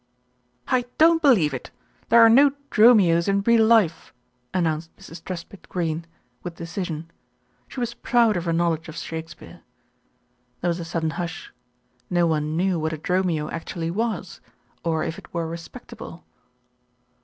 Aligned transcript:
"I 0.67 0.85
don't 0.97 1.21
believe 1.21 1.53
it! 1.53 1.69
There 2.09 2.21
are 2.25 2.27
no 2.27 2.53
Dromios 2.71 3.27
in 3.27 3.43
real 3.43 3.67
life," 3.67 4.11
announced 4.51 4.89
Mrs. 4.97 5.23
Truspitt 5.23 5.69
Greene 5.69 6.07
with 6.41 6.55
decision. 6.55 7.11
She 7.67 7.79
was 7.79 7.93
proud 7.93 8.35
of 8.35 8.45
her 8.45 8.51
knowledge 8.51 8.89
of 8.89 8.95
Shakespeare. 8.97 9.61
There 10.61 10.69
was 10.69 10.79
a 10.79 10.85
sudden 10.85 11.11
hush. 11.11 11.53
No 12.09 12.25
one 12.25 12.57
knew 12.57 12.79
what 12.79 12.93
a 12.93 12.97
dromio 12.97 13.51
actually 13.51 13.91
was, 13.91 14.41
or 14.83 15.03
if 15.03 15.19
it 15.19 15.31
were 15.35 15.47
respectable. 15.47 16.23